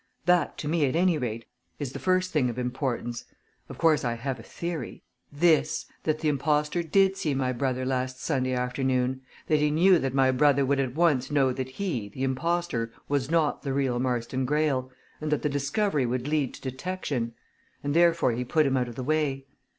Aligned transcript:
That 0.25 0.57
to 0.57 0.67
me 0.67 0.83
at 0.87 0.95
any 0.95 1.19
rate 1.19 1.45
is 1.77 1.93
the 1.93 1.99
first 1.99 2.31
thing 2.31 2.49
of 2.49 2.57
importance. 2.57 3.23
Of 3.69 3.77
course 3.77 4.03
I 4.03 4.15
have 4.15 4.39
a 4.39 4.41
theory. 4.41 5.03
This, 5.31 5.85
that 6.05 6.17
the 6.21 6.27
impostor 6.27 6.81
did 6.81 7.15
see 7.17 7.35
my 7.35 7.51
brother 7.53 7.85
last 7.85 8.19
Sunday 8.19 8.53
afternoon. 8.55 9.21
That 9.45 9.59
he 9.59 9.69
knew 9.69 9.99
that 9.99 10.15
my 10.15 10.31
brother 10.31 10.65
would 10.65 10.79
at 10.79 10.95
once 10.95 11.29
know 11.29 11.53
that 11.53 11.69
he, 11.69 12.09
the 12.09 12.23
impostor, 12.23 12.91
was 13.07 13.29
not 13.29 13.61
the 13.61 13.73
real 13.73 13.99
Marston 13.99 14.43
Greyle, 14.43 14.89
and 15.21 15.31
that 15.31 15.43
the 15.43 15.49
discovery 15.49 16.07
would 16.07 16.27
lead 16.27 16.55
to 16.55 16.61
detection. 16.63 17.35
And 17.83 17.93
therefore 17.93 18.31
he 18.31 18.43
put 18.43 18.65
him 18.65 18.75
out 18.77 18.87
of 18.87 18.95
the 18.95 19.03
way. 19.03 19.45